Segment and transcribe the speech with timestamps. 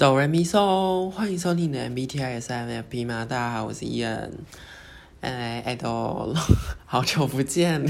[0.00, 3.26] 哆来咪嗦，欢迎收听你的 MBTI SMFP 吗？
[3.26, 4.32] 大家好，我是伊恩，
[5.20, 6.34] 哎，爱豆，
[6.86, 7.84] 好久不见，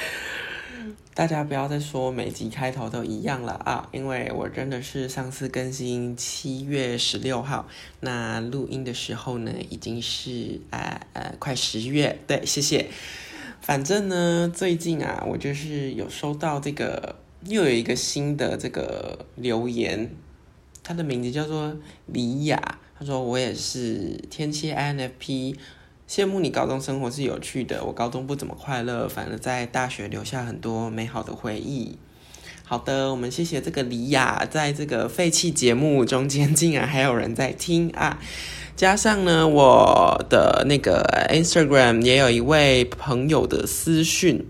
[1.14, 7.66] 大家不要再说每集开头都一样了啊，因为我真的是上次更新七月十六号，
[8.00, 12.90] 那录音的时候呢，已经是呃呃快十月，对，谢谢。
[13.62, 17.16] 反正呢，最近啊，我就是有收到这个
[17.46, 20.10] 又有一个新的这个留言。
[20.86, 21.76] 他的名字叫做
[22.06, 25.56] 李雅，他说我也是天蝎 INFP，
[26.08, 31.98] 羡慕你高中生活是有趣的，我高中不怎么快乐，反而在大学留下很多美好的回忆。
[32.62, 38.20] 好的，我们谢谢这个李雅，在这个废弃节目中间竟然还有人在听啊！
[38.76, 44.46] 加上呢，我的那个 Instagram 也有一位朋友的私讯，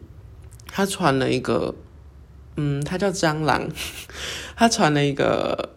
[0.67, 1.75] 他传了一个，
[2.57, 3.71] 嗯，他叫蟑螂，
[4.55, 5.76] 他传了一个。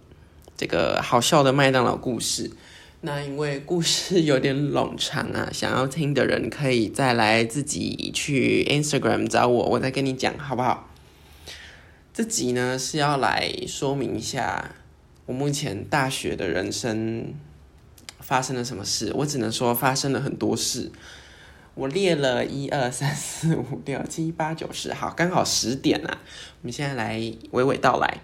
[0.59, 2.51] 这个好笑的麦当劳故事，
[2.99, 10.89] 那因为故事有点冗长啊， 想要听的人可以再来自己去 Instagram 找我，我再跟你讲好不好？
[12.13, 14.71] 这集呢是要来说明一下
[15.27, 17.33] 我目前大学的人生
[18.19, 19.13] 发生了什么事。
[19.15, 20.91] 我只能说发生了很多事。
[21.73, 26.19] 我列了一二三四五六七八九十，好，刚好十点啊。
[26.61, 27.17] 我们现在来
[27.53, 28.17] 娓娓道来。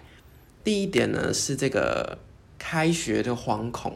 [0.62, 2.18] 第一点呢是这个。
[2.68, 3.92] 开学的惶恐，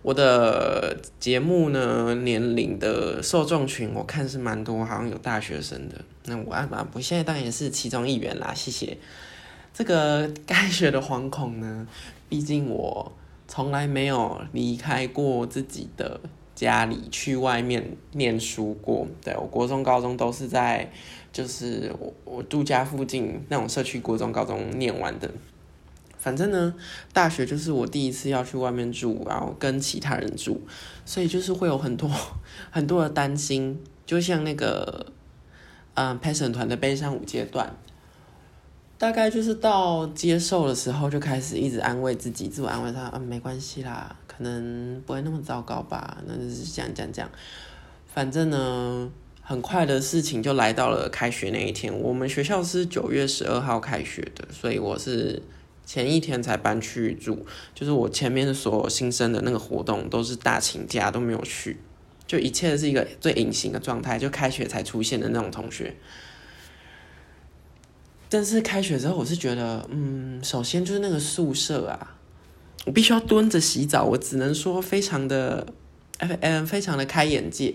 [0.00, 6.02] 我的节目呢，年龄的受众群我看是蛮多，好像有大学生的。
[6.24, 8.96] 那我啊，我现在当然也是其中一员啦，谢谢。
[9.74, 11.86] 这个开学的惶恐呢，
[12.30, 13.12] 毕竟我
[13.46, 16.18] 从来没有离开过自己的
[16.54, 19.06] 家里去外面念书过。
[19.22, 20.90] 对我国中、高中都是在
[21.30, 25.30] 就是我我住家附近那种社区国中、高中念完的。
[26.20, 26.74] 反正呢，
[27.14, 30.60] 大学就是我第一次要去外面住，然后跟其他人住，
[31.06, 32.10] 所以就是会有很多
[32.70, 35.06] 很多的担心，就像那个，
[35.94, 37.74] 嗯，陪审团的悲伤五阶段，
[38.98, 47.26] 大概就是到接受的时候就开始一直安慰自己，自我安慰他，嗯，没关系啦，可能不会那么糟糕吧，那就是讲讲讲，
[48.06, 49.10] 反正呢，
[49.40, 55.42] 很快的事情就来到了开学那一天，我们学校是九月十二号开学的，所以我是。
[55.92, 61.80] 前一天才搬去住，就是我前面所有新生的那个活动都是大请假都没有去，
[62.28, 65.96] 就一切是一个最隐形的状态，就开学才出现的那种同学。
[68.28, 72.16] 但是开学之后，我是觉得，嗯，首先就是那个宿舍啊，
[72.86, 75.66] 我必须要蹲着洗澡，我只能说非常的，
[76.18, 77.74] 嗯，非常的开眼界，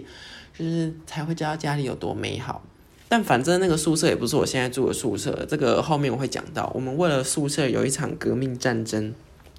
[0.57, 2.63] 就是才会知道家里有多美好。
[3.07, 6.71] 但反正那个宿舍也不是我现在住的宿舍，这个后面我会讲到。
[6.73, 9.13] 我们为了宿舍有一场革命战争，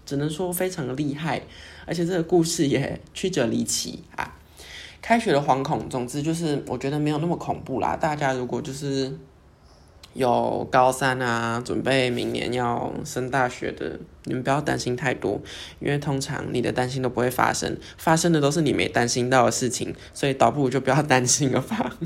[0.04, 1.42] 只能说非常厉害，
[1.86, 4.36] 而且这个故事也曲折离奇啊。
[5.00, 7.96] 开学的惶恐，总之就是我觉得没有那么恐怖啦。
[7.96, 9.16] 大家如果就是
[10.14, 15.40] 有高三啊，准备明年要升大学的，你们不要担心太多，
[15.78, 21.96] 因为通常你的担心都不会发生，发生的都是你没担心到的事情，所以倒不如就不要担心了吧。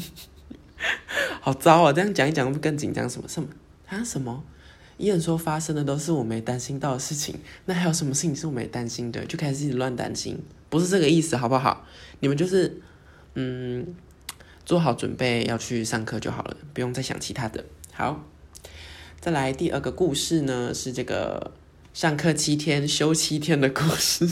[1.40, 1.92] 好糟啊！
[1.92, 3.48] 这样讲一讲，会更紧张什么什么
[3.88, 4.02] 啊？
[4.04, 4.44] 什么？
[4.96, 9.24] 伊人说发生的都是我没担心到的事情，那还有什么事情是我没担心的？
[9.24, 11.86] 就开始一直乱担心，不是这个意思，好不好？
[12.20, 12.82] 你们就是
[13.34, 13.94] 嗯，
[14.66, 17.64] 做好准备要去上课就好了，不用再想其他的。
[17.92, 18.26] 好，
[19.20, 21.52] 再来第二个故事呢，是这个
[21.94, 24.28] 上课七天休七天的故事。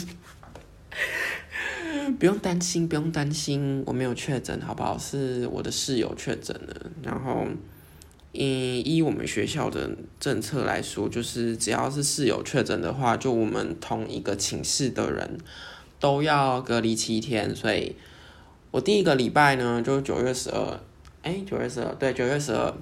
[2.17, 4.97] 不用担心，不用担心，我没有确诊，好不好？
[4.97, 6.91] 是我的室友确诊了。
[7.03, 7.45] 然后，
[8.31, 15.37] 以依我们学校的政策来说，就是只要是室友确诊的话，就我们同一个寝室的人
[15.99, 17.55] 都要隔离七天。
[17.55, 17.95] 所以，
[18.71, 20.79] 我第一个礼拜呢，就九月十二，
[21.23, 22.73] 哎，九月十二，对，九月十二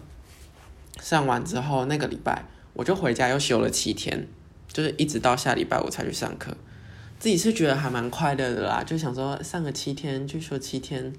[1.02, 4.28] 上完之后，那个礼拜我就回家又休了七天，
[4.72, 6.56] 就是一直到下礼拜我才去上课。
[7.20, 11.12] 自己是觉得还蛮快乐的啦，就想说上个七天就说七天，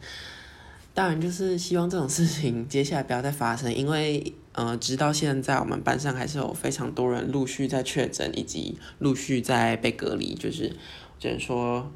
[0.94, 10.72] 当然就是希望这种事情接下来不要再发生，因为呃，直到现在我们班上还是有非常多人陆续在确诊，以及陆续在被隔离，就是
[11.18, 11.90] 只能说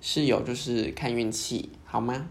[0.00, 2.28] 室友就是看运气，好吗？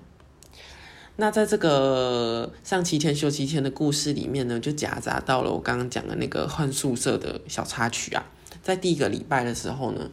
[1.18, 8.25] 那在这个上七天休七天的故事里面呢，就夹杂到了我刚刚讲的那个换宿舍的小插曲啊，
[8.63, 10.10] 在第一个礼拜的时候呢。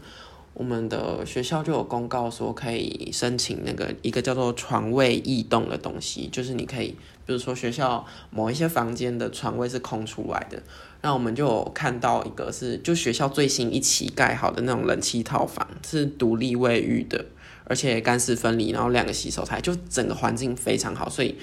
[0.58, 10.62] 我们的学校就有公告说可以申请那个一个叫做床位异动的东西，就是你可以，比如说学校某一些房间的床位是空出来的，
[11.02, 17.26] 那我们就看到一个是就学校最新一期盖好的那种冷气套房，是独立卫浴的，
[17.64, 21.36] 而且干湿分离，然后两个洗手台，就整个环境非常好，所以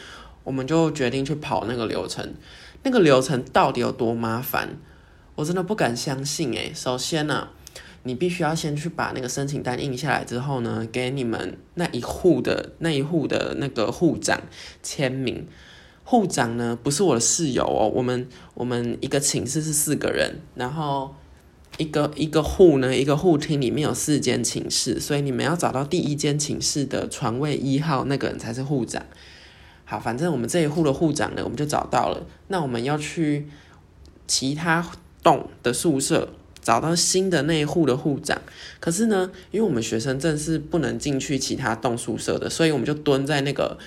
[0.44, 2.34] 我们就决定去跑那个流程。
[2.82, 4.70] 那个流程到底有多麻烦？
[5.36, 7.50] 我真的不敢相信诶，首先呢，
[8.04, 14.42] 你必须要先去把那个申请单印下来之后呢，给你们那一户的那一户的那个户长
[14.82, 15.48] 签名。
[16.04, 21.16] 户长呢不是我的室友哦，我们我们一个寝室是四个人，然后
[21.78, 29.02] 一个一个户呢，一个户厅里面有四间寝室，所以你们要找到第一间寝室的床位一号那个人才是户长。
[29.86, 32.28] 好，反正我们这一户的户长呢，我们就找到了。
[32.50, 33.48] 那我们要去
[34.28, 34.86] 其他
[35.24, 36.34] 栋的宿舍
[36.64, 38.42] 找到新的那一户的户长。
[38.80, 43.78] 可是呢，因为我们学生证是不能进去其他栋宿舍的，所以我们就蹲在那个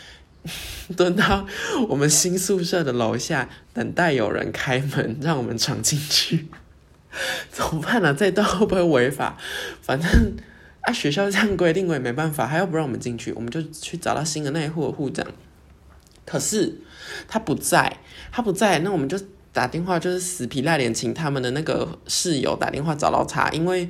[0.96, 1.46] 蹲到
[1.88, 6.46] 我们新宿舍的楼下，等待有人开门 让我们闯进去。
[7.50, 8.14] 怎么办呢？
[8.14, 9.38] 这段会不会违法？
[9.80, 10.34] 反正
[10.82, 15.26] 啊，学校这样规定，我也没办法，还要不让我们进去，我们就去找到新的那一户的户长。
[16.26, 16.80] 可是
[17.26, 17.98] 他不在，
[18.30, 19.18] 他不在，那我们就
[19.56, 23.88] 打电话，就是死皮赖脸请他们的那个室友打电话找到他，因为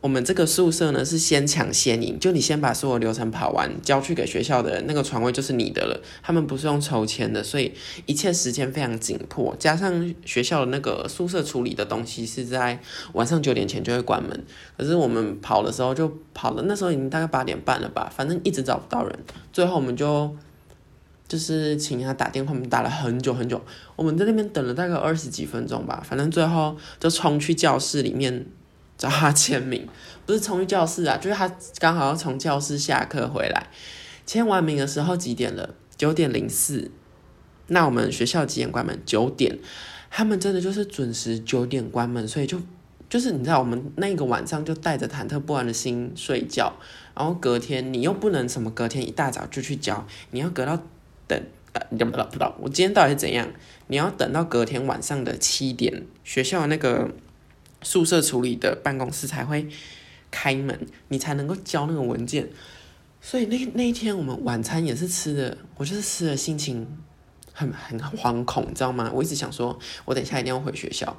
[0.00, 6.00] 我们这个宿舍呢是先抢先赢，就你先把所有流程跑完，交去给学校的人，那个床位就是你的了。
[6.22, 7.74] 他们不是用抽签的，所以
[8.06, 12.80] 一切时间非常紧迫，加上学校的那个宿舍处理的东西是在
[13.12, 14.44] 晚上九点前就会关门，
[14.78, 19.18] 可是我们跑的时候就跑了，那时候已经大概八点半了吧，反正一直找不到人，
[19.52, 20.34] 最后我们就。
[21.28, 23.60] 就是请他打电话，我们打了很久很久，
[23.96, 26.00] 我们在那边等了大概二十几分钟吧。
[26.08, 28.46] 反正最后就冲去教室里面
[28.96, 29.88] 找他签名，
[30.24, 33.66] 不是冲去教室啊，就是他刚好要从教室下课回来，
[34.24, 35.74] 签完名的时候几点了？
[35.96, 36.90] 九点零四。
[37.66, 38.96] 那我们学校几点关门？
[39.04, 39.58] 九点。
[40.08, 42.60] 他们真的就是准时九点关门，所以就
[43.08, 46.72] 就是你知道，我们那个晚上就带着忐忑不安的心睡觉，
[47.16, 50.80] 然后隔天你又不能什么，隔天一大早就去交，你要隔到。
[51.26, 51.40] 等
[51.72, 53.46] 呃，你不知道不知道，我今天到底是怎样？
[53.88, 57.10] 你要等到隔天晚上的七点，学校那个
[57.82, 59.68] 宿舍处理的办公室才会
[60.30, 62.48] 开门，你才能够交那个文件。
[63.20, 66.86] 所以那那一天我们晚餐也是吃的，我就是吃的心情
[67.52, 69.10] 很很惶恐，你知道吗？
[69.12, 71.16] 我一直想说，我等一下一定要回学校。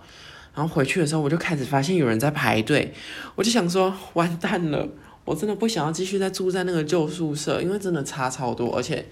[0.56, 2.92] 然后回去的时候，我就开始发现有人在排队，
[3.36, 4.90] 我就想说，完蛋了，
[5.24, 9.06] 我真的不想要继续再住在那个旧宿舍，因为真的差超多，而且。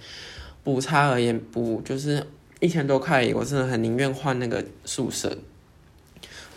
[0.66, 2.26] 补差而言，补就是
[2.58, 5.38] 一千多块，我真的很宁愿换那个宿舍。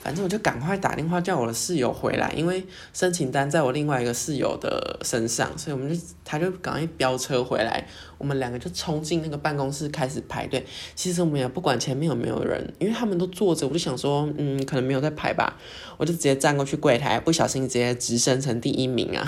[0.02, 10.66] 反正我就赶快打电话叫我的室友回来，因为申请单在我另外一个室友的身上，所以我们就他就赶快飙车回来，我们两个就冲进那个办公室开始排队。
[10.96, 15.56] 其实我们也不管前面有没有人，因为他们都坐着，我就想说，嗯，可能没有在排吧，
[15.98, 19.28] 我就直接站过去柜台，不小心直接直升成第一名啊！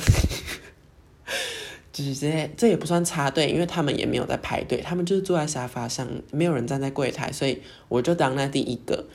[1.94, 9.06] 直接这这也不算插队，因为他们也没有在排队，他们就是坐在沙发上，没有人站在柜台，所以我就当那第一个。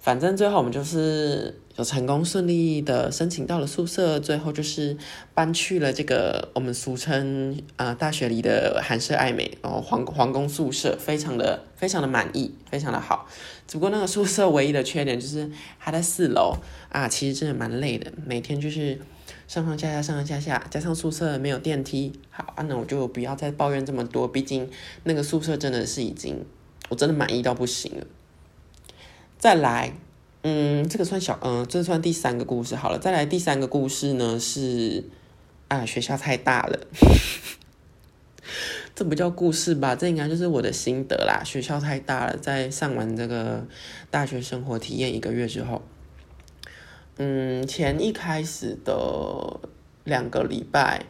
[0.00, 4.96] 反正最后我们就是有成功顺利的申请到了宿舍，最后就是
[5.34, 13.28] 搬去了这个我们俗称啊大学里的韩式爱美哦皇皇宫宿舍，非常的非常的满意，非常的好。
[13.66, 16.56] 只不过那个宿舍唯一的缺点就是它在四楼
[16.88, 18.98] 啊，其实真的蛮累的，每天就是。
[19.48, 24.26] 上上下下，上上下下，加上宿舍没有电梯，好啊，那我就不要再抱怨这么多。
[24.26, 24.68] 毕竟
[25.04, 26.44] 那个宿舍真的是已经，
[26.88, 28.06] 我真的满意到不行了。
[29.38, 29.92] 再来，
[30.42, 32.98] 嗯，这个算小，嗯，这算第三个故事好了。
[32.98, 35.04] 再来第三个故事呢是，
[35.68, 36.86] 啊，学校太大了，
[38.96, 39.94] 这不叫故事吧？
[39.94, 41.42] 这应该就是我的心得啦。
[41.44, 43.64] 学校太大了，在上完这个
[44.10, 45.82] 大学生活体验一个月之后。
[47.18, 49.60] 嗯，前一开始的
[50.04, 51.06] 两个礼拜，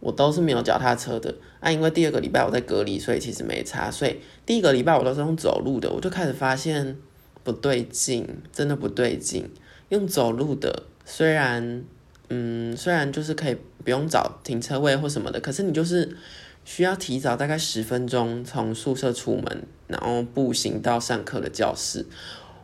[0.00, 1.34] 我都是没有脚踏车的。
[1.60, 3.90] 啊，因为第二个礼拜我在隔离，所以其实没差。
[3.90, 6.96] 所以第一个礼拜我都是用走路的，我就开始发现
[7.44, 9.48] 不对劲，真的不对劲。
[9.90, 11.84] 用走路的，虽然
[12.28, 16.16] 嗯，虽然就是可以不用找停车位或什么的，可是你就是
[16.64, 22.04] 需要提早大概十分钟从宿舍出门，然后步行到上课的教室。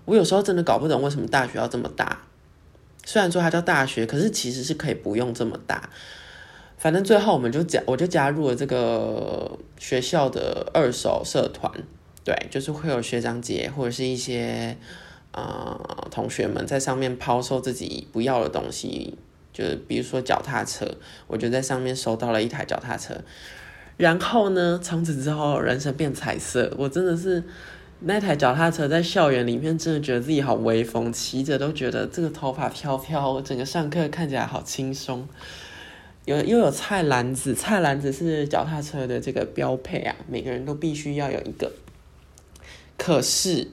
[0.04, 2.22] 我有时候真的搞不懂为什么大学要这么大。
[3.04, 5.90] 虽然说它叫大学，可是其实是可以不用这么大。
[6.78, 11.70] 反正最后我们就加，我就加入了这个学校的二手社团。
[12.24, 14.76] 对，就是会有学长姐或者是一些
[15.32, 19.18] 呃同学们在上面抛售自己不要的东西，
[19.52, 20.86] 就是比如说脚踏车，
[21.26, 23.14] 我就在上面收到了一台脚踏车。
[23.96, 27.42] 然后呢，从此之后人生变彩色，我真的是
[28.04, 35.28] 那台脚踏车在校园里面，真的觉得自己好威风，骑着都觉得这个头发飘飘，整个上课看起来好轻松。
[36.24, 41.72] 有又有菜篮子，菜篮子是脚踏车的这个标配啊，每个人都必须要有一个。
[42.96, 43.68] 可是，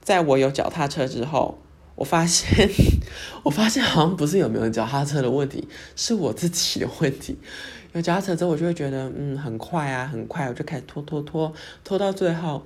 [0.00, 1.58] 在我有脚踏车之后，
[1.96, 2.68] 我发现，
[3.42, 7.36] 我发现好像不是有没有脚踏车的问题，是我自己的问题。
[7.92, 12.64] 有脚踏车之后，我就会觉得，嗯，很快啊，很快，我就开始拖拖拖，拖到最后，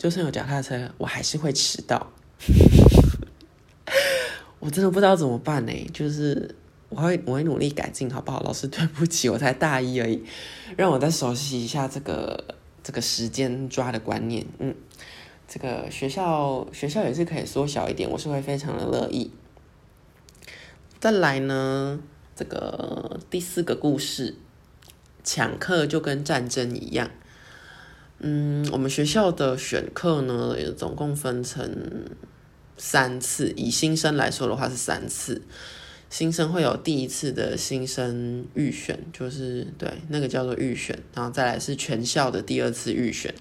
[0.00, 2.10] 就算有脚踏车，我还是会迟到。
[4.58, 6.56] 我真的不知道怎么办呢，就是。
[6.88, 8.42] 我会我会努力改进，好不好？
[8.42, 10.24] 老师， 对不起，我才大一而已，
[10.76, 14.44] 让我再熟悉一下这个这个时间抓的观念。
[14.58, 14.74] 嗯，
[15.46, 19.30] 这个学校学校也是可以缩小一点，我是会非常的乐意。
[20.98, 22.00] 再来呢，
[22.34, 24.34] 这个第四个故事，
[25.22, 27.08] 抢课就跟战争一样。
[28.22, 32.04] 嗯，我们学校的选课呢，总共分成
[32.76, 35.42] 三次，以新生来说的话是三次。
[36.10, 43.32] 新生会有第一次的新生预选，就是对那个叫做预选，然后再来是全校的第二次预选，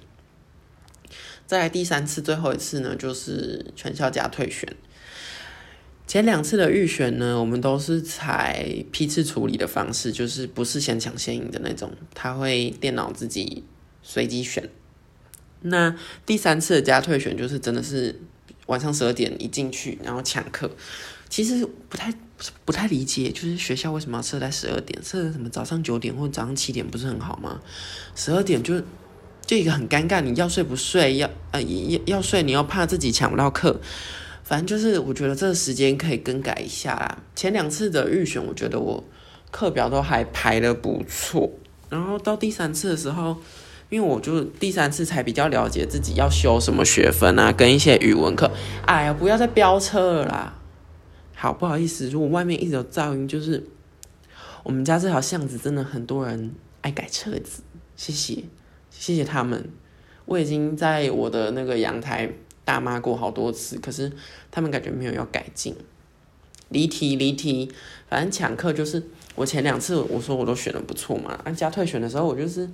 [1.48, 4.72] 再来第三次最后一次呢，就是全校加退选。
[6.06, 13.64] 前两次的预选呢，我们都是采批次处理的方式，就是不是先抢先赢的那种，他会电脑自己
[14.02, 14.70] 随机选。
[15.62, 18.20] 那第三次的加退选，就是真的是
[18.68, 20.72] 晚上十二点一进去，然后抢课。
[21.28, 22.12] 其实不太
[22.66, 25.00] 不太理解，就是学校为什么要设在十二点？
[25.04, 27.62] 设什么早上九点或者早上七点不是很好吗？
[28.16, 28.82] 十二点就
[29.46, 33.80] 就一个很尴尬，你要睡不睡，要呃要要睡，你又怕自己抢不到课，
[34.44, 37.22] 反正就是我觉得这个时间可以更改一下啦。
[37.36, 39.04] 前两次的预选，我觉得我
[39.52, 41.52] 课表都还排的不错，
[41.90, 43.38] 然后到第三次的时候，
[43.90, 48.52] 因为我就第三次才比较了解自己要修什么学分啊，跟一些语文课，
[48.86, 50.56] 哎呀，不要再飙车了啦！
[51.36, 53.66] 好，不好意思，如果外面一直有噪音，就是
[54.64, 57.64] 我们家这条巷子真的很多人爱改车子，
[57.96, 58.44] 谢谢，
[58.92, 59.70] 谢谢他们。
[60.26, 62.30] 我已经在我的那个阳台
[62.64, 64.12] 大骂过好多次，可是
[64.52, 65.76] 他们感觉没有要改进。
[66.70, 67.72] 离题离题，
[68.08, 69.02] 反正抢课就是
[69.34, 72.70] 我前两次我说我都选的不错嘛，按加退选的时候我就是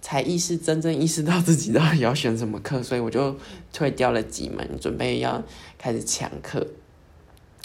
[0.00, 3.36] 才意识真正意识到自己到底要选什么课，所以我就
[3.72, 5.42] 退掉了几门，准备要
[5.76, 6.66] 开始抢课。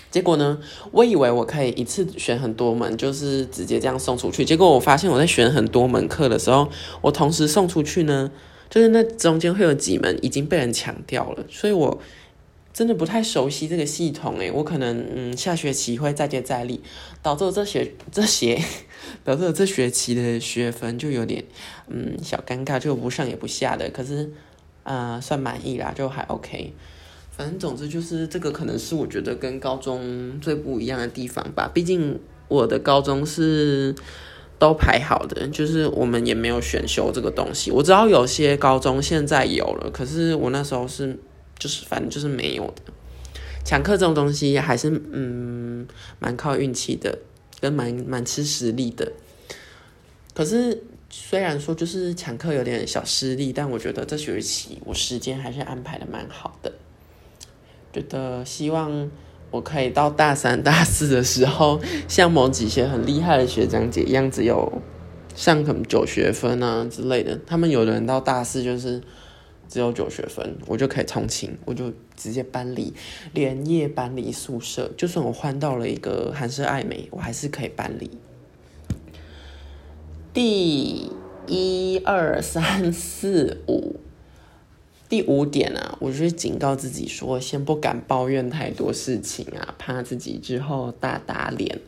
[0.09, 0.59] 结果呢？
[0.91, 4.45] 我以为我可以一次选很多门，就是直接这样送出去。
[4.45, 6.69] 结果我发现我在选很多门课的时候，
[7.01, 8.31] 我同时送出去呢，
[8.69, 11.43] 就是那中间会有几门已经被人抢掉了。
[11.49, 11.99] 所以我
[12.73, 16.81] 真的不太熟悉这个系统诶，我可能嗯下学期会再接再厉，
[17.21, 18.59] 导致我这学 这学
[19.23, 21.43] 导致我这学期的学分就有点
[21.87, 23.89] 嗯小尴尬，就不上也不下的。
[23.91, 24.31] 可是
[24.81, 26.73] 啊算满意啦，就还 OK。
[27.35, 31.69] 反正总之就是这个，可能是我觉得跟高中最不一样的地方吧。
[31.73, 33.93] 毕竟我的高中是
[34.59, 37.71] 都排好的，就是我们也没有选修这个东西。
[37.71, 41.17] 我知道有些高中现在有了，可是我那时候是
[41.63, 42.91] 就是反正就是没有的。
[43.63, 45.87] 抢课这种东西还是嗯
[46.19, 47.17] 蛮靠运气的，
[47.61, 49.09] 跟蛮蛮吃实力的。
[50.33, 56.73] 可是虽然说就是抢课有点小失利，但我觉得这学期我时间还是安排的蛮好的。
[57.93, 59.09] 觉得希望
[59.49, 61.79] 我可以到大三、大四的时候，
[62.09, 64.81] 像某几些很厉害的学长姐样，子有
[65.35, 67.39] 上什么九学分啊之类的。
[67.47, 69.01] 他们有的人到大四就是
[69.73, 72.93] 只有九学分，我就可以重勤，我就直接搬离，
[73.33, 74.91] 连夜搬离宿舍。
[74.95, 78.11] 就算我换到了一个韩式爱美，我还是可以搬离。
[80.31, 81.11] 第
[81.47, 83.95] 一二三四五。
[85.09, 91.79] 第五点啊，我就是警告自己说，先不敢抱怨太多事情啊，怕自己之后大打脸。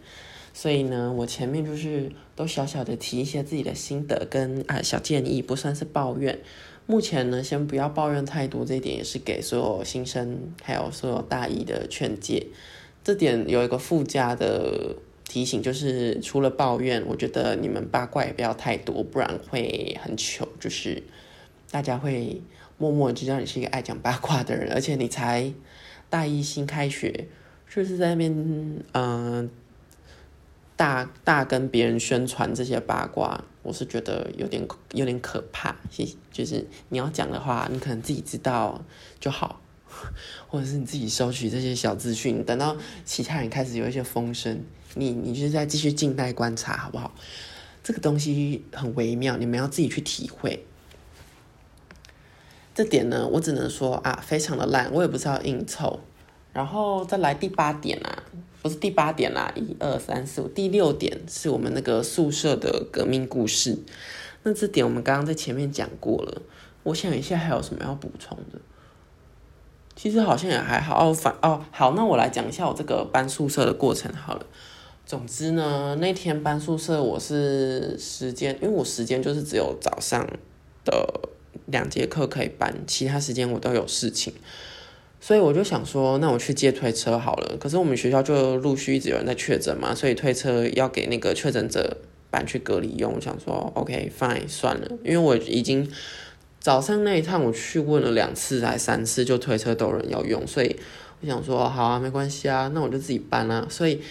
[0.54, 6.40] 所以呢，我前面就是都小小的提一些自己的心得跟啊小建议，不算是抱怨。
[6.86, 12.48] 目前呢，先不要抱怨太多，这一点也是给所有新生还有所有大一的劝诫。
[13.04, 14.96] 这点有一个附加的
[15.28, 21.04] 提醒，就是除了抱怨，我觉得你们八卦也不要太多，不然会很糗，就是
[21.72, 22.42] 大家会。
[22.78, 25.54] 默默知道你是一个爱讲八卦的人，而且你才
[26.10, 27.30] 大一新开学，
[27.74, 29.50] 就是在那边嗯
[30.76, 35.76] 大大跟别人宣传这些八卦，我是觉得有点有点可怕。
[35.92, 38.82] 谢，就是你要讲的话，你可能自己知道
[39.20, 39.60] 就好。
[40.50, 44.62] 或者是你自己收取这些小资讯，等到其他人开始有一些风声，
[44.96, 47.14] 你你就再继续静待观察，好不好？
[47.82, 50.66] 这个东西很微妙，你们要自己去体会。
[52.74, 56.02] 这点呢，我只能说啊，非常的烂，我也不知道硬凑。
[56.52, 58.24] 然后再来第八点啊，
[58.66, 63.78] 不是第八点啦，一二三四五，第六点是我们那个宿舍的革命故事。
[64.42, 66.42] 那这点我们刚刚在前面讲过了，
[66.82, 68.60] 我想一下还有什么要补充的。
[69.96, 74.44] 其实好像也还好哦，反哦好，那我来讲一下我这个搬宿舍的过程好了。
[75.06, 80.28] 总之呢，那天搬宿舍我是时间，因为我时间就是只有早上
[80.84, 81.30] 的。
[81.68, 84.34] 两节课可以搬，其他时间我都有事情，
[85.20, 87.58] 所以我就想说，那我去接推车好了。
[87.60, 91.98] 可是我们学校就陆续一直有人在确诊嘛，所以推车要给那个确诊者
[92.30, 93.14] 搬去隔离用。
[93.16, 95.90] 我想说，OK fine 算了，因为我已经
[96.60, 100.76] 早上那一趟我去问了两次还三次，就推车都有人要用，所以
[101.22, 103.66] 我想说，好啊，没关系啊，那我就自己搬啊。
[103.70, 104.02] 所以。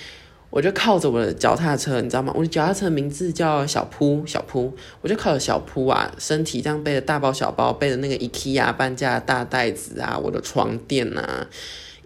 [0.54, 2.32] 我就靠着我的脚踏车，你知道吗？
[2.36, 4.72] 我的脚踏车名字叫小铺，小铺。
[5.00, 11.48] 我就靠着小铺啊，身体这样背着大包小包，背着那个 IKEA 搬家的大袋子啊，我的床垫啊，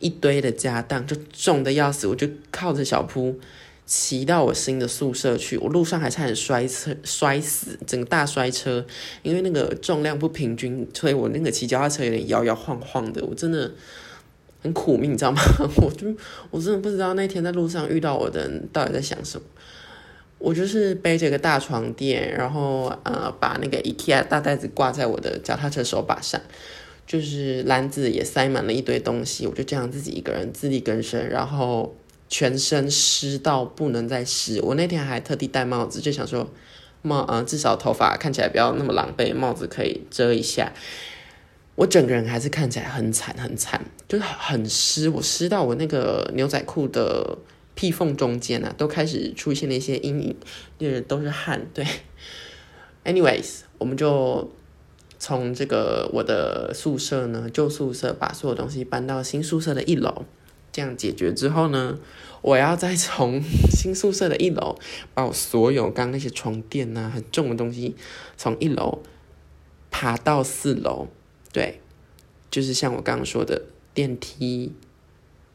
[0.00, 2.07] 一堆的家当，就重的要死。
[2.07, 3.38] 我就靠着小铺
[3.85, 5.59] 骑到我新的宿舍去。
[5.59, 8.87] 我路上还差点摔车，摔死，整个大摔车，
[9.23, 13.23] 因为那个重量不平均，所以我那个骑脚踏车有点摇摇晃晃的。
[13.26, 13.73] 我真的。
[14.62, 15.40] 很苦命，你知道吗？
[15.76, 16.06] 我就
[16.50, 19.46] 我真的不知道那天在路上遇到我的人到底在想什么。
[20.38, 26.40] 我就是背着个大床垫，然后呃把那个 IKEA 大袋子挂在我的脚踏车手把上，
[27.06, 29.48] 就是篮子也塞满了一堆东西。
[29.48, 31.96] 我就这样自己一个人自力更生，然后
[32.28, 34.60] 全身湿到不能再湿。
[34.62, 36.48] 我那天还特地戴帽子，就想说
[37.02, 40.72] 帽呃至少头发看起来不要那么狼狈，帽子可以遮一下。
[41.78, 47.38] 我整个人还是看起来很惨很惨，就是很湿，我湿到我那个牛仔裤的
[47.76, 50.37] 屁缝中间啊，都开始出现了一些阴影，
[50.76, 51.64] 就是都是汗。
[51.73, 51.87] 对
[53.04, 54.50] ，anyways，我们就
[55.20, 60.25] 从这个我的宿舍呢，旧宿舍把所有东西搬到新宿舍的一楼，
[60.73, 61.97] 这样解决之后呢，
[62.42, 64.76] 我要再从 新宿舍的一楼
[65.14, 67.95] 把我所有刚那些床垫啊很重的东西
[68.36, 69.00] 从一楼
[69.93, 71.06] 爬到四楼。
[71.52, 71.80] 对，
[72.50, 73.63] 就是像我刚刚说的，
[73.95, 74.73] 电梯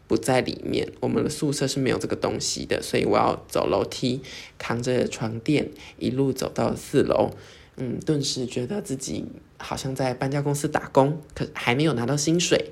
[0.07, 4.21] 不在里面，我们的宿舍是没有这个东西的，所以我要走楼梯，
[4.57, 7.31] 扛着床垫一路走到四楼。
[7.75, 9.25] 嗯，顿时觉得自己
[9.57, 12.71] 好像在搬家公司打工，可还没有拿到薪水。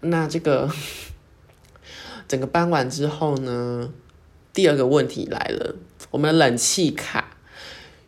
[0.00, 0.68] 那这个
[2.26, 3.92] 整个搬完之后呢，
[4.52, 5.76] 第二个问题来了，
[6.10, 7.36] 我们的冷气卡，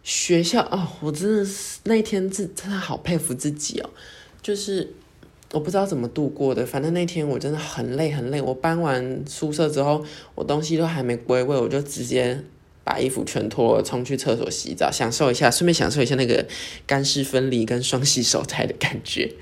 [0.02, 3.90] 学校哦，我真的是那天是真的好佩服自己哦。
[4.44, 4.92] 就是
[5.52, 8.42] 我不知道怎么度过的，反正那天我真的很累很累。
[8.42, 10.04] 我搬完宿舍之后，
[10.34, 12.38] 我东西都还没归位，我就直接
[12.84, 16.44] 把衣服全脱了，冲去厕所洗澡，享受一下，顺便享受一下那个
[16.86, 19.32] 干湿分离跟双洗手台的感觉。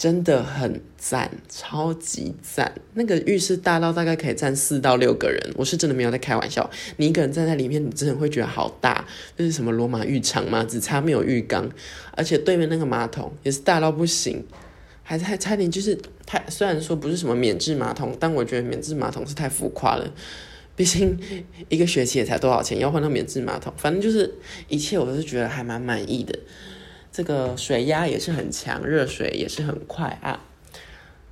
[0.00, 2.72] 真的很赞，超级赞！
[2.94, 6.70] 那个浴室大到大概可以站四到六个人，我是真的没有在开玩笑。
[6.96, 9.06] 你一个人站在里面，你真的会觉得好大。
[9.36, 10.64] 这是什么罗马浴场吗？
[10.64, 11.70] 只差没有浴缸，
[12.12, 14.42] 而且对面那个马桶也是大到不行，
[15.02, 20.10] 还还差点就是太虽然说不是什么免治马桶，但我觉得免治马桶是太浮夸了。
[20.74, 21.14] 毕竟
[21.68, 24.32] 一个学期也才多少钱，要换到免治马桶，反正就是
[24.66, 26.38] 一切我都是觉得还蛮满意的。
[27.12, 30.40] 这个水压也是很强，热水也是很快啊。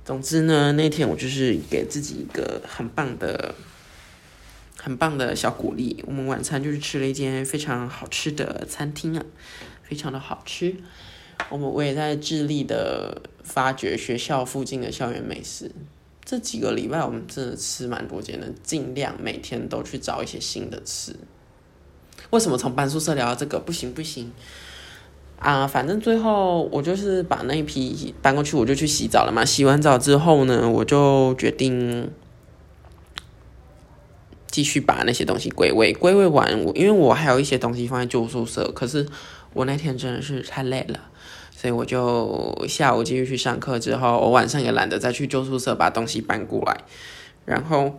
[0.03, 3.53] 总之呢，那天我就是给自己一个很棒的、
[4.75, 6.03] 很棒的小鼓励。
[6.07, 9.23] 我们晚餐就是吃了一间非常好吃的餐厅啊，
[9.83, 10.75] 非常的好吃。
[11.49, 15.71] 我们我也在致力的发掘学校附近的校园美食。
[16.25, 21.15] 这几个礼拜我们真的吃蛮多间的，尽量每天都去找一些新的吃。
[22.31, 23.59] 为什么从搬宿舍聊到这个？
[23.59, 24.31] 不行不行。
[25.39, 29.45] 啊，反正最后我就是把那一批搬过去，我就去洗澡了嘛。
[29.45, 32.11] 洗完澡之后呢，我就决定
[34.47, 35.93] 继续把那些东西归位。
[35.93, 39.05] 归位完，我因为我还有一些东西放在旧宿舍，可是
[39.53, 40.99] 我那天真的是太累了，
[41.55, 43.79] 所以我就下午继续去上课。
[43.79, 46.83] 之后我晚上也懒得再去旧宿舍把东西搬过来，
[47.45, 47.97] 然后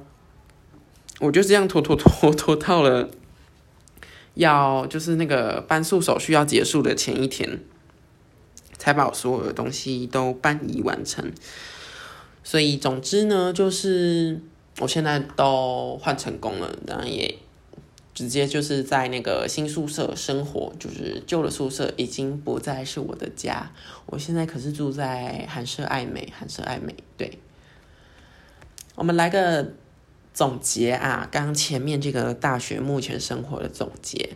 [1.21, 3.09] 我就这样拖拖拖拖到了。
[4.41, 7.61] 要就是那个搬宿手续要结束的前一天，
[8.79, 11.31] 才把我所有的东西都搬移完成。
[12.43, 14.41] 所以总之呢，就是
[14.79, 17.37] 我现在都换成功了，然后也
[18.15, 23.71] 直接就是在那个新宿舍生活，就是旧的宿舍已经不再是我的家。
[24.07, 26.95] 我现在可是住在韩舍爱美，韩舍爱美。
[27.19, 27.39] 对，
[28.95, 29.75] 我们来个
[30.33, 34.31] 总结啊，刚刚前面这个大学目前生活的总结。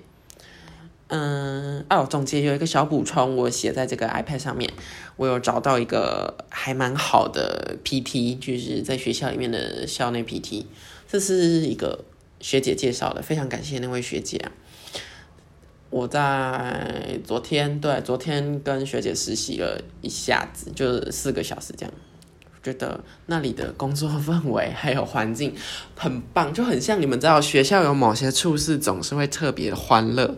[1.09, 4.73] 嗯，哦，总结有一个小补充，我写在这个 iPad 上面，
[5.17, 10.65] 我有找到一个还蛮好的 PT，就是在学校里面的校内 PT，
[11.09, 12.05] 这是一个。
[12.41, 14.53] 学姐介绍的，非常感谢那位学姐啊。
[15.89, 21.95] 我在昨天，对，昨天跟学姐实习了一下子，就四个小时这样。
[22.65, 25.55] 觉得那里的工作 氛围还有环境
[25.95, 30.37] 很棒，就很像你们知道，学校有某些处事总是会特别的欢乐，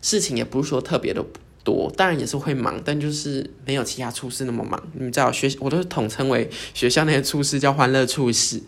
[0.00, 1.22] 事情也不是说特别的
[1.64, 4.80] 多，当然也是会忙，但就是没有其他处事那么忙。
[4.92, 8.62] 你们知道，学我都是统称为学校那些处事叫欢乐处事，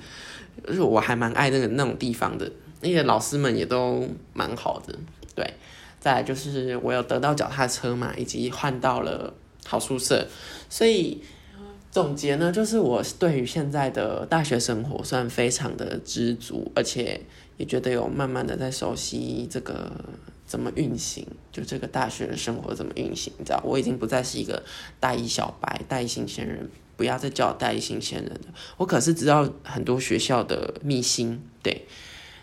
[0.66, 2.50] 就是我还蛮爱那个那种地方的。
[2.80, 4.94] 那些老师们也都蛮好的，
[5.34, 5.54] 对。
[6.00, 9.34] 再来就是我有得到脚踏车嘛，以及换到了
[9.66, 10.26] 好宿舍，
[10.70, 11.20] 所以
[11.98, 17.20] 总结呢，就是我对于现在的大学生活算非常的知足，而且
[17.56, 19.90] 也觉得有慢慢的在熟悉这个
[20.46, 24.62] 怎么运行，就这个大学的生活怎么运行，你知道，我已经不再是一个
[25.00, 31.84] 大一小白、大一新鲜人，不要再叫我大一新鲜人了，我可是知道很多学校的秘辛，对。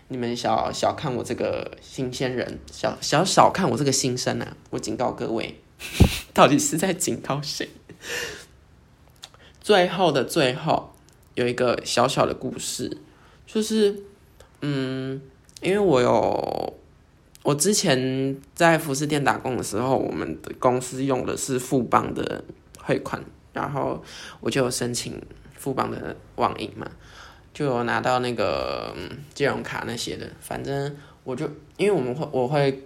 [0.08, 4.54] 你们小小看我这个新鲜人，小小少看我这个新生啊！
[4.68, 5.58] 我警告各位，
[6.34, 7.70] 到底是在警告谁？
[9.66, 10.92] 最后的最后，
[11.34, 12.98] 有一个小小的故事，
[13.48, 14.00] 就是，
[14.60, 15.20] 嗯，
[15.60, 16.72] 因为我有
[17.42, 22.44] 我之前在服饰店打工的时候，我们的公司用的是富邦的
[22.78, 23.20] 汇款，
[23.52, 24.00] 然后
[24.38, 25.20] 我就有申请
[25.56, 26.88] 富邦的网银嘛。
[27.52, 28.94] 就有拿到那个
[29.34, 31.44] 金融卡那些的，反正我就
[31.76, 32.84] 因为我们会我会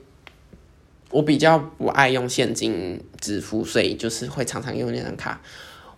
[1.10, 5.42] 我比较不爱用现金支付，所以就是会常常用那张卡。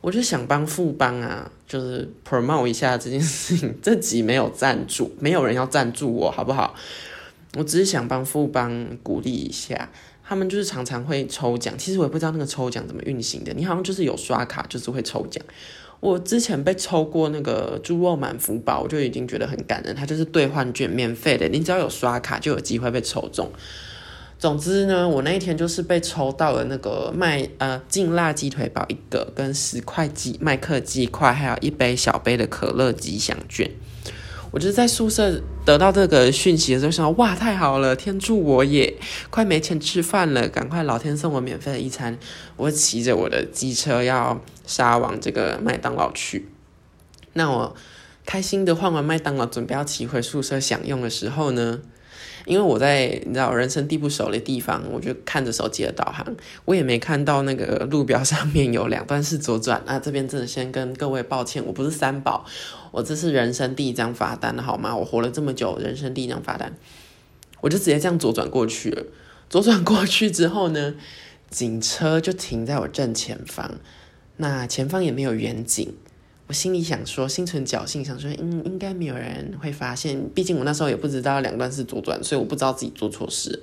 [0.02, 3.74] 我就想帮富邦啊，就是 promote 一下这件事情。
[3.80, 6.74] 这集没有赞助，没有人要赞助我，好不好？
[7.54, 9.88] 我只是想帮富邦鼓励一下，
[10.24, 11.78] 他们就是常常会抽奖。
[11.78, 15.42] 其实我也不知道那个抽奖怎么运行的，你好像就是有刷卡，就是会抽奖。
[16.00, 19.94] 我之前被抽过那个猪肉满福宝，我就已经觉得很感人。
[19.94, 23.48] 它就是兑换券，免费的，你只要有刷卡就有机会被抽中。
[24.42, 33.70] 总之呢，我那一天就是被抽到了那个麦呃劲辣鸡腿堡一个，跟十块鸡麦克鸡块，还有一杯小杯的可乐吉祥卷。
[34.50, 38.92] 我就是在宿舍得到这个讯息的时候，想哇，太好了，天助我也！
[39.30, 42.18] 快没钱吃饭了，赶快老天送我免费的一餐。
[42.56, 46.48] 我骑着我的机车要杀往这个麦当劳去。
[47.34, 47.76] 那我
[48.26, 51.78] 开心的换完麦当劳，准备要骑回宿舍享用的时候呢？
[52.44, 56.26] 因为我在你知道人生地不熟的地方，我就看着手机的导航，
[56.64, 59.82] 我也没看到那个路标上面有两段式左转。
[59.86, 62.44] 那这边真的先跟各位抱歉，我不是三宝，
[62.90, 64.96] 我这是人生第一张罚单，好吗？
[64.96, 66.76] 我活了这么久，人生第一张罚单，
[67.60, 69.04] 我就直接这样左转过去了。
[69.48, 70.94] 左转过去之后呢，
[71.50, 73.78] 警车就停在我正前方，
[74.38, 75.94] 那前方也没有远景。
[76.52, 80.28] 心里想说，心存侥幸，想说，应应该没有人会发现。
[80.34, 83.62] 毕竟我那时候也不知道两段是左转，所以我不知道自己做错事。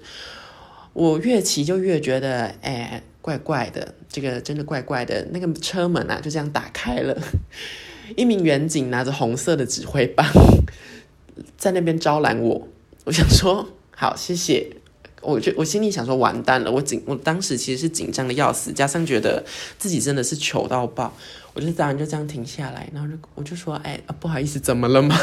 [0.94, 5.26] 我越骑就越觉得，哎，怪怪的，这个真的怪怪的。
[5.32, 7.18] 那个车门啊，就这样打开了，
[8.18, 10.26] 一名远警拿着红色的指挥棒，
[11.58, 12.68] 在那边招揽我。
[13.06, 14.79] 我想说，好，谢谢。
[15.22, 19.44] 我就我心里想说，完蛋了，我紧，我当时其实是紧张的要死，加上觉得
[19.78, 21.14] 自己真的是糗到爆。
[21.54, 25.18] 我就当然就这样停下来，然后就我就说，哎，不好意思，怎么了吗？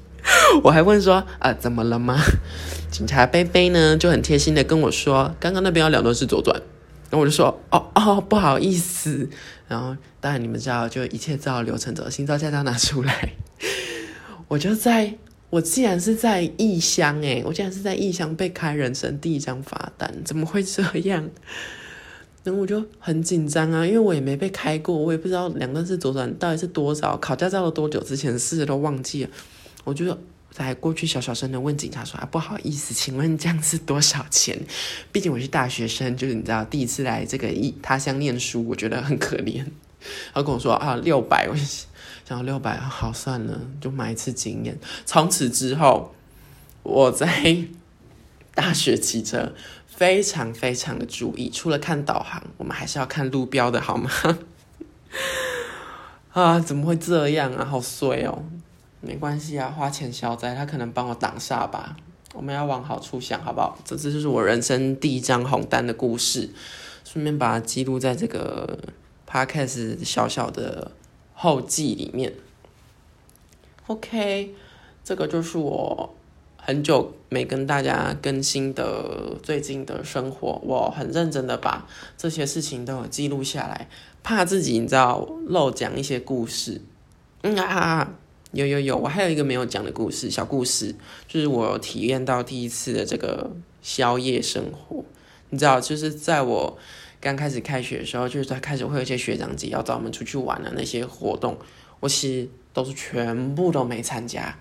[0.62, 2.18] 我还问说，啊，怎么了吗？
[2.90, 6.56] 警察贝贝呢就很贴心的跟我说，刚刚那边有两段是左转，
[7.10, 9.28] 然后我就说，哦哦，不好意思。
[9.68, 13.32] 然后当然你们知道，就一切照流程走，心照驾照拿出来。
[14.48, 15.16] 我就在，
[15.54, 21.30] 我既然是在异乡，哎，我竟然是在异乡被开人生第一张罚单，怎么会这样？
[22.42, 29.30] 然后我就很紧张啊，因为我也没被开过，我也不知道两段式左转到底是多少，考驾照了多久之前的事都忘记了。
[29.84, 30.18] 我就
[30.50, 34.58] 在过去小小声的问警察说：“啊，不好意思，请问这样是多少钱？
[35.12, 39.64] 毕竟我是大学生，就是你知道第一次来这个异他乡念书，我觉得很可怜。”
[40.34, 41.62] 他跟我说：“啊，六百。”我就
[42.24, 44.78] 想要六百，好算了，就买一次经验。
[45.04, 46.14] 从此之后，
[46.82, 47.64] 我在
[48.54, 49.52] 大学骑车。
[49.96, 54.10] 非常非常的注意，除了看导航，我们还是要看路标的好吗？
[56.34, 57.64] 啊，怎么会这样啊？
[57.64, 58.42] 好衰哦！
[59.00, 61.94] 没关系啊，花钱消灾，他可能帮我挡煞吧。
[62.32, 63.78] 我们要往好处想，好不好？
[63.84, 66.50] 这这就是我人生第一张红单的故事，
[67.04, 68.76] 顺便把它记录在这个
[69.30, 70.90] podcast 小小的
[71.44, 72.32] 后记里面。
[73.88, 74.54] OK，
[75.04, 76.14] 这个就是我
[76.56, 83.90] 很久没跟大家更新的最近的生活，我很认真的把这些事情都有记录下来，
[84.22, 86.80] 怕自己你知道漏讲一些故事。
[87.42, 88.14] 嗯啊，
[88.52, 90.94] 有有有，我还有一个没有讲的故事，小故事，
[91.28, 93.50] 就是我体验到第一次的这个
[93.82, 95.04] 宵夜生活。
[95.50, 96.78] 你知道，就是在我
[97.24, 101.58] 刚开始开学的时候，就是在开始会有一些学长姐要找我们出去玩的那些活动，
[101.98, 104.56] 我其实都是全部都没参加。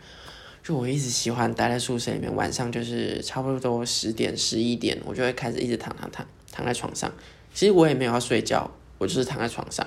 [0.64, 7.12] 就我一直喜欢待在宿舍里面，晚上就是差不多十点十一点，我就会开始一直躺躺躺躺在床上。
[7.54, 9.86] 其实我也没有要睡觉，我就是躺在床上。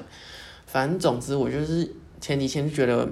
[0.66, 1.90] 反正总之，我就是。
[2.18, 3.06] 前几天就觉得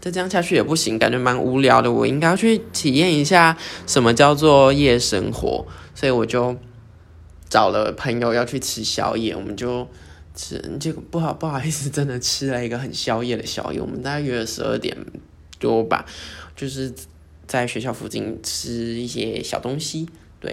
[0.00, 1.90] 再这样下去也不行，感觉蛮无聊的。
[1.90, 5.66] 我应该要去体验一下什么叫做夜生活，
[5.96, 6.56] 所以我就
[7.48, 9.34] 找了朋友要去吃宵夜。
[9.34, 9.88] 我们就
[10.34, 13.80] 吃，结果不好不好意思，真的吃了一个很宵夜的宵夜。
[13.80, 14.96] 我们大概约了十二点
[15.58, 16.04] 多吧，
[16.54, 16.92] 就是
[17.46, 20.08] 在学校附近吃一些小东西，
[20.40, 20.50] 对，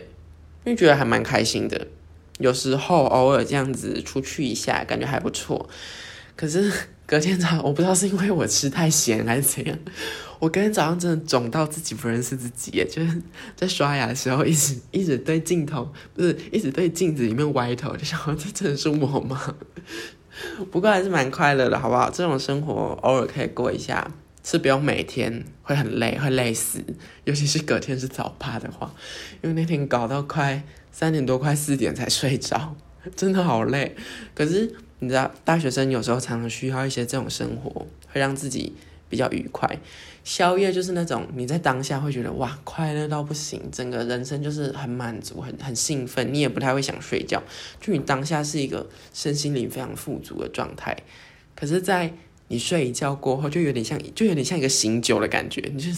[0.65, 1.88] 因为觉得还蛮开心的。
[2.39, 5.69] 有时候偶尔这样子出去一下，感觉还不错。
[6.36, 6.71] 可是。
[7.06, 9.77] 隔天早上，我不知道是因为我吃太咸还是怎样，
[10.39, 13.22] 我今天早上真的肿到自己不认识自己， 就是
[13.56, 19.56] 在刷牙的时候一直一直对镜头，不是一直对镜子里面歪头，就想这真的是我吗？
[20.72, 22.10] 不过还是蛮快乐的，好不好？
[22.10, 24.12] 这种生活偶尔可以过一下，
[24.43, 26.84] 是不用每天会很累，会累死，
[27.24, 28.93] 尤其是隔天是早八的话，
[29.41, 32.76] 因为那天搞到快三点多，快四点才睡着，
[33.15, 33.96] 真的好累。
[34.34, 34.76] 可是。
[35.00, 38.74] 你知道，大学生有时候常常需要一些这种生活，会让自己
[39.10, 39.69] 比较愉快。
[40.23, 47.43] 宵夜就是那种你在当下会觉得哇，快乐到不行，整个人生就是很满足、很很兴奋，你也不太会想睡觉，
[47.81, 50.95] 就你当下是一个身心灵非常富足的状态。
[51.55, 52.13] 可是，在
[52.47, 55.89] 你睡一觉过后，就有点像，就有点像一个醒酒的感觉，你就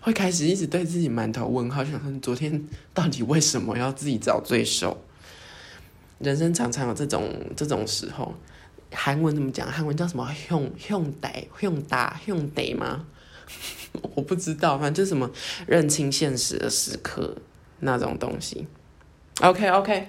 [0.00, 5.02] 会开始一直对自己满头问号，想说你昨天到底为什么要自己找罪受？
[6.18, 8.34] 人生常常有这种这种时候，
[8.92, 9.66] 韩文怎么讲？
[9.70, 10.30] 韩文叫什么？
[10.50, 13.06] 用用得用打用得吗？
[14.14, 15.30] 我不知道，反正就是什么
[15.66, 17.36] 认清现实的时刻
[17.80, 18.66] 那种东西。
[19.40, 20.08] OK OK，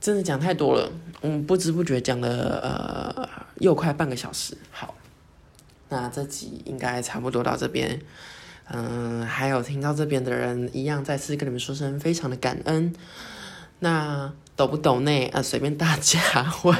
[0.00, 0.90] 真的讲太多了，
[1.22, 4.56] 嗯，不知不觉讲了呃又快半个小时。
[4.70, 4.94] 好，
[5.88, 8.00] 那这集应该差不多到这边。
[8.70, 12.94] 嗯，还有听到这边的人，一样再次跟你们说声非常的感恩。
[13.80, 14.32] 那。
[14.58, 15.40] 抖不抖内啊？
[15.40, 16.20] 随便大家，
[16.64, 16.76] 我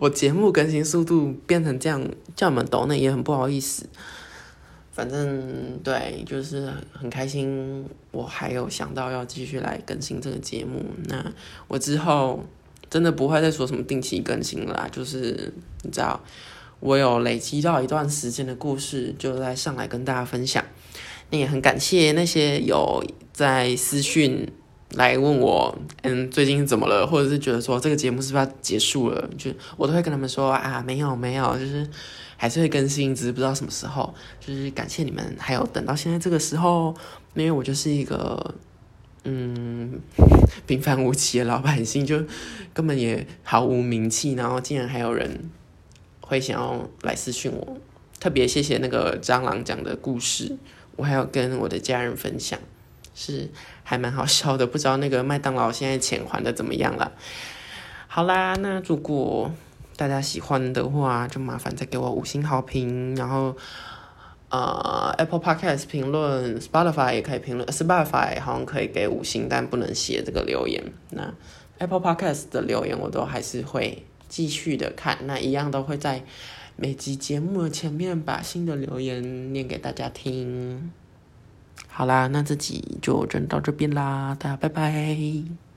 [0.00, 3.86] 我节目更新速度变成这样，叫你们抖内也很不好意思。
[5.00, 10.84] 反正对，就是很开心，我还有想到要继续来更新这个节目。
[11.06, 11.24] 那
[11.68, 12.44] 我之后
[12.90, 16.20] 真的不会再说什么定期更新了，就是你知道，
[16.80, 20.62] 我有累积到一段时间的故事，就在上来跟大家分享。
[21.30, 24.46] 那也很感谢那些有在私讯。
[24.94, 27.06] 来问我，嗯，最近怎么了？
[27.06, 29.30] 或者是觉得说这个节目是不是要结束了？
[29.38, 31.88] 就我都会跟他们说啊，没有没有，就是
[32.40, 34.14] 还是会更新，只是不知道什么时候。
[34.40, 36.94] 就是感谢你们，还有等到现在这个时候，
[37.34, 38.54] 因为我就是一个
[39.24, 40.00] 嗯
[40.66, 42.24] 平凡无奇的老百姓，就
[42.72, 45.50] 根本也毫无名气，然后竟然还有人
[46.22, 47.76] 会想要来私讯我。
[48.18, 50.56] 特别谢谢那个蟑螂讲的故事，
[50.96, 52.58] 我还要跟我的家人分享。
[53.14, 53.50] 是
[53.82, 57.12] 还蛮好笑的，不知道那个麦当劳现在钱还的怎么样了？
[58.06, 59.52] 好啦，那如果
[60.00, 63.54] 大家喜欢的话，就麻烦再给我五星好评，然后
[64.48, 70.82] 呃，Apple Podcast 评论，Spotify 也可以评论，Spotify 好像可以给五星，但不能写这个留言。
[71.10, 71.30] 那
[71.76, 76.24] Apple Podcast 的留言我都还是会继续的看，那一样都会在
[76.76, 80.90] 每集节目的前面把新的留言念给大家听。
[81.88, 85.69] 好啦，那这集就真到这边啦，大家拜拜。